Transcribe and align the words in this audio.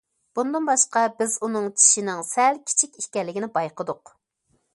بۇندىن 0.37 0.69
باشقا، 0.69 1.03
بىز 1.19 1.35
ئۇنىڭ 1.47 1.67
چىشىنىڭ 1.81 2.25
سەل 2.31 2.59
كىچىك 2.71 2.99
ئىكەنلىكىنى 3.05 3.51
بايقىدۇق. 3.61 4.17